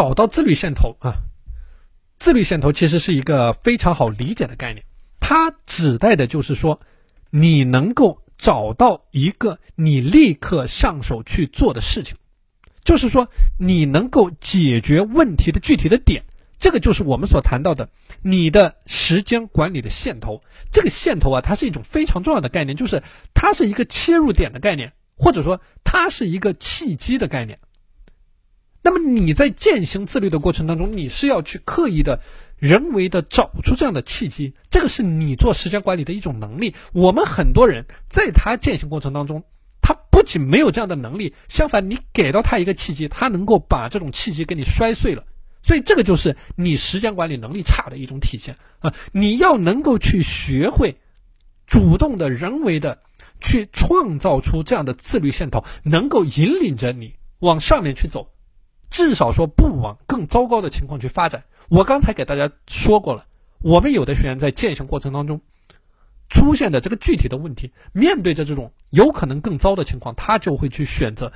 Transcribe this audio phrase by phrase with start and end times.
[0.00, 1.12] 找到自律线头啊，
[2.18, 4.82] 自律线头其实是一个非常好理解的概念，
[5.20, 6.80] 它指代的就是说，
[7.28, 12.16] 你能够找到一个你立刻上手去做的事情，
[12.82, 13.28] 就是说
[13.58, 16.24] 你能够解决问题的具体的点，
[16.58, 17.86] 这个就是我们所谈到的
[18.22, 20.42] 你的时间管理的线头。
[20.72, 23.02] 这个线头啊，它是一种非常重要的概念，就是
[23.34, 27.58] 它是一个切入点的概念，或者说它是一个契机的概念。
[28.82, 32.20] 那么你在践行自律的过程当中，你是要去刻意的、
[32.58, 36.74] 人为的找出这样的契机，这个是你做时间管理的一种能力。
[36.92, 39.44] 我们很多人在他践行过程当中，
[39.82, 45.24] 他不仅没有这样的能力，相反，你给到他一个契机，他能够把这种契机给你摔碎了。
[45.62, 48.94] 所以这个就是你时间管理能力差的一种体现啊！
[49.12, 50.96] 你要能够去学会
[51.66, 52.98] 主动的、人为的
[53.40, 58.32] 去创造出这样的自律线头，能够引领着你往上面去走。
[58.90, 61.44] 至少说不往更糟糕的情况去发展。
[61.68, 63.24] 我刚才给大家说过了，
[63.62, 65.40] 我们有的学员在践行过程当中
[66.28, 71.32] 出现的这个具体的问题，面对着这种有可能更糟的情况，他就会去选择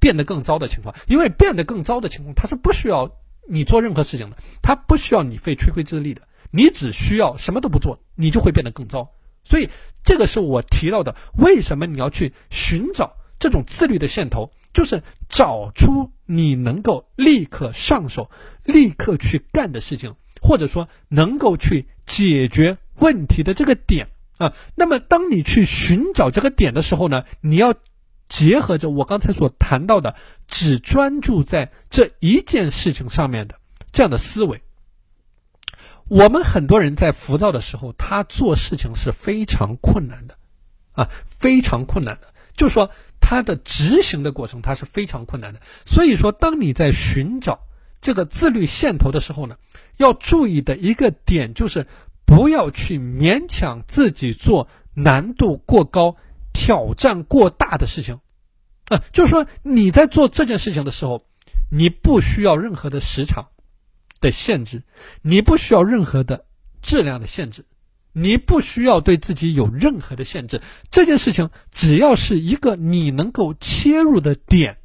[0.00, 0.94] 变得更糟的情况。
[1.06, 3.10] 因为变得更糟的情况，它是不需要
[3.48, 9.08] 你做任何事情的，它不需要你费吹灰之力的，你只需要什么都不做，你就会变得更糟。
[9.44, 9.70] 所以
[10.02, 14.50] 这个是我提到的，为什么你要去寻找这种自律的线头。
[14.72, 18.30] 就是找出你能够立刻上手、
[18.64, 24.52] 立刻去干的事情，或者说能够去解决问题的这个点啊。
[24.76, 27.74] 那么，当你去寻找这个点的时候呢，你要
[28.28, 30.14] 结合着我刚才所谈到的，
[30.46, 33.56] 只专注在这一件事情上面的
[33.90, 34.62] 这样的思维。
[36.06, 40.38] 我们很多人在浮躁的时候，他做事情是非常困难的，
[40.92, 42.88] 啊，非常困难的，就说。
[43.30, 45.60] 它的执行的过程，它是非常困难的。
[45.86, 47.60] 所以说，当你在寻找
[48.00, 49.56] 这个自律线头的时候呢，
[49.98, 51.86] 要注意的一个点就是，
[52.24, 56.16] 不要去勉强自己做难度过高、
[56.52, 58.18] 挑战过大的事情。
[58.86, 61.24] 啊，就是说你在做这件事情的时候，
[61.70, 63.46] 你不需要任何的时长
[64.20, 64.82] 的限制，
[65.22, 66.46] 你不需要任何的
[66.82, 67.64] 质量的限制。
[68.12, 74.78] 你不需要对自己有任何的限制，这件事情只要是一个你能够切入的点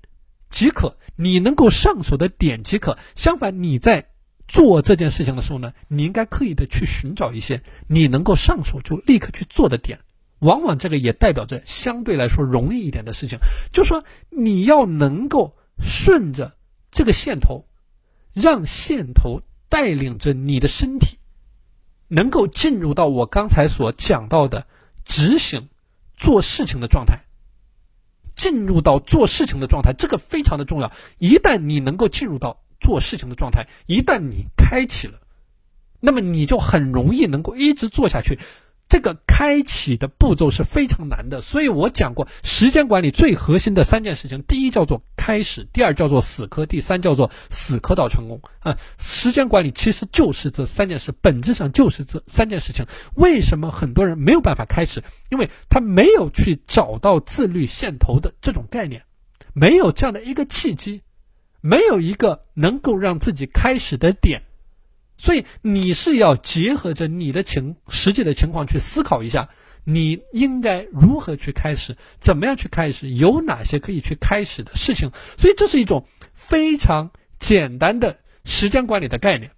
[0.49, 2.97] 即可，你能够上手的点即可。
[3.15, 4.07] 相反，你在
[4.47, 9.99] 做这件事情的时候呢，你应该刻意的去寻找一些你能够上手就立刻去做的点，
[10.39, 13.39] 往往这个也代表着相对来说容易一点的事情。
[13.71, 16.55] 就说你要能够顺着
[16.91, 17.65] 这个线头，
[18.33, 21.17] 让线头带领着你的身体。
[22.07, 24.65] 能够进入到我刚才所讲到的
[25.03, 25.67] 执行、
[26.15, 27.19] 做事情的状态，
[28.35, 30.91] 进入到做事情的状态，这个非常的重要。
[31.17, 35.19] 一旦你能够进入到做事情的状态，一旦你开启了，
[35.99, 38.39] 那么你就很容易能够一直做下去。
[38.87, 48.39] 这个开启的步骤是非常难的，所以我讲过时间管理最核心的三件事情：第一叫做开始，第二叫做死磕，第三叫做死磕到成功。
[48.59, 52.85] 啊，时间管理其实就是这三件事，本质上就是这三件事情。
[53.15, 55.03] 为什么很多人没有办法开始？
[55.29, 59.03] 因为他没有去找到自律线头的这种概念，
[59.53, 61.01] 没有这样的一个契机，
[61.59, 64.43] 没有一个能够让自己开始的点。
[65.17, 69.49] 所以你是要结合着你的情实际的情况去思考一下，
[69.83, 75.11] 你应该如何去开始，怎么样去开始，有哪些可以去开始的事情。
[75.37, 79.51] 所以这是一种非常简单的时间管理的概念，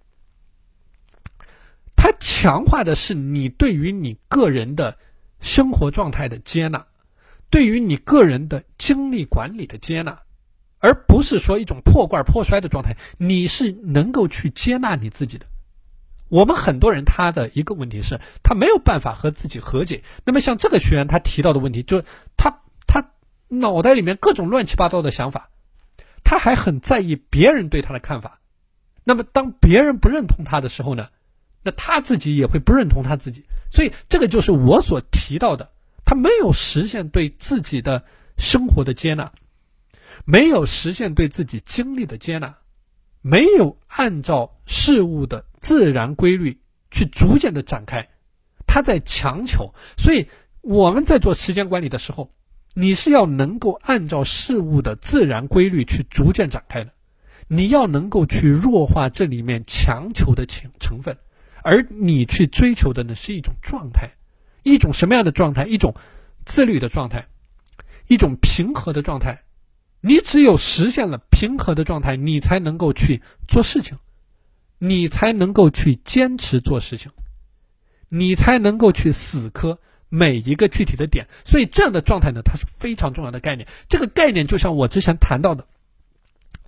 [1.96, 4.98] 它强化的是你对于你个人的
[5.40, 6.86] 生活状态的接纳，
[7.50, 10.22] 对于你个人的精力管理的接纳。
[10.80, 15.46] 而不是说一种破罐破摔的状态，你是能够去接纳你自己的。
[16.28, 20.02] 我们很多人他的一个问题是，他没有办法和自己和解。
[20.24, 22.04] 那么像这个学员他提到的问题，就是
[22.36, 23.12] 他他
[23.48, 25.48] 脑袋里面各种乱七八糟的想法，
[26.22, 28.38] 他还很在意别人对他的看法。
[29.04, 31.08] 那么当别人不认同他的时候呢，
[31.62, 33.44] 那他自己也会不认同他自己。
[33.70, 35.70] 所以这个就是我所提到的，
[36.04, 38.04] 他没有实现对自己的
[38.36, 39.32] 生活的接纳。
[40.30, 42.58] 没有实现对自己经历的接纳，
[43.22, 46.60] 没有按照事物的自然规律
[46.90, 48.06] 去逐渐的展开，
[48.66, 49.72] 他在强求。
[49.96, 50.28] 所以
[50.60, 52.30] 我们在做时间管理的时候，
[52.74, 56.92] 你是要能够按照事物的自然规律去逐渐展开的，
[57.46, 61.16] 你要能够去弱化这里面强求的情成分，
[61.62, 64.10] 而你去追求的呢是一种状态，
[64.62, 65.64] 一种什么样的状态？
[65.64, 65.94] 一种
[66.44, 67.26] 自律的状态，
[68.08, 69.42] 一种平和的状态。
[70.00, 73.98] 你只有实现了平和的状态，你才能够去做事情，
[74.78, 77.10] 你才能够去坚持做事情，
[78.08, 81.26] 你才能够去死磕每一个具体的点。
[81.44, 83.66] 所以这样的状态呢，它是非常重要的概念。
[83.88, 85.66] 这个概念就像我之前谈到的，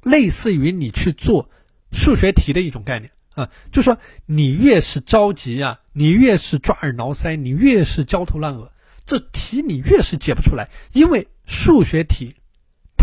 [0.02, 1.48] 类似于你去做
[1.92, 3.96] 数学题的一种概念啊，就说
[4.26, 8.72] 你越是着急啊，你越是抓耳挠腮，你越是焦头烂额，
[9.06, 12.34] 这题你越是解不出来，因为数学题。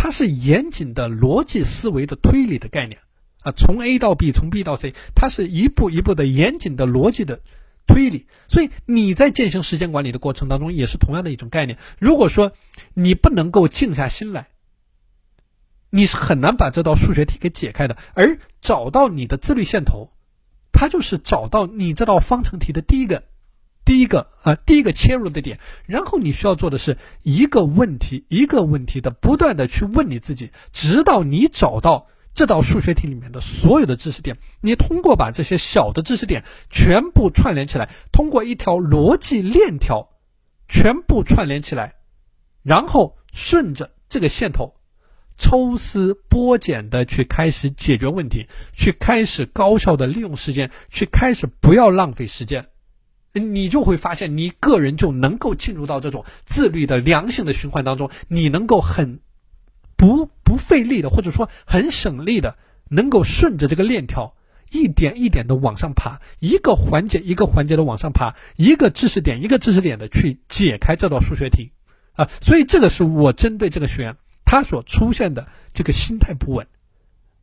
[0.07, 3.01] 它是严谨的逻辑思维的推理的概念
[3.41, 7.41] 啊，从 A 到 B，从 B 到 C，它是一步一步的严谨的逻辑的
[7.87, 8.25] 推理。
[8.47, 11.77] 所以你在进行时间管理的过程当中，也是同样的一种概念。
[11.99, 12.53] 如果说
[12.93, 14.47] 你不能够静下心来，
[15.89, 17.97] 你是很难把这道数学题给解开的。
[18.13, 20.13] 而找到你的自律线头，
[20.71, 23.23] 它就是找到你这道方程题的第一个。
[24.07, 34.37] 一个啊，第一个切入的点，然后你需要做的是一个问题一个问题的不断的去问你自己，直到你找到这道数学题里面的所有的知识点。
[34.61, 40.07] 你通过把这些小的知识点全部串联起来，通过一条逻辑链条
[40.69, 41.95] 全部串联起来，
[42.63, 44.75] 然后顺着这个线头
[45.37, 52.69] 抽丝剥茧的去开始解决问题，去开始高效的利用时间，去开始不要浪费时间。
[53.39, 59.19] 你就会发现，你个人就能够进入到这种自律的良性的循环当中，你能够很
[59.95, 62.57] 不不费力的，或者说很省力的，
[62.89, 64.35] 能够顺着这个链条
[64.71, 71.71] 一点一点的往上爬，一个环节一个环节的往上爬，一个知识点一个知识点的去解开这道数学题
[72.13, 72.29] 啊！
[72.41, 76.67] 所以这个是我针对这个学员他所出现的这个心态不稳、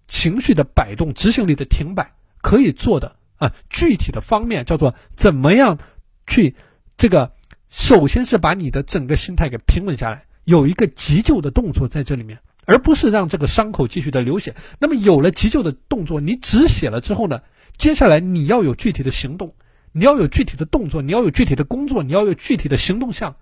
[0.06, 3.16] 情绪的摆动、执行力的停摆可以做的。
[3.44, 5.78] 啊，具体的方面叫做怎么样
[6.26, 6.56] 去
[6.96, 7.34] 这个，
[7.68, 14.54] 首先是把你的整个心态给平稳下来，有一个急救的动作在这里面，而不是让这个伤口继续的流血。
[14.78, 17.42] 那么有了急救的动作，你止血了之后呢，
[17.76, 19.54] 接下来你要有具体的行动，
[19.92, 23.36] 你要有具体的动作，你要有具体的工作，你要有具体的行动项，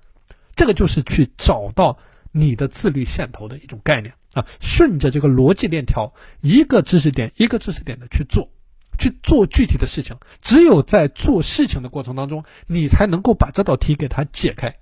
[0.56, 1.96] 这个就是去找到
[2.32, 8.50] 你的自律线头的一种概念啊，顺着这个逻辑链条，一个知识点一个知识点的去做。
[8.98, 14.76] 去做具体的事情，只有在做事情的过程当中，你才能够把这道题给它解开，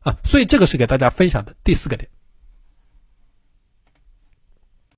[0.00, 2.08] 啊，所以这个是给大家分享的第四个点。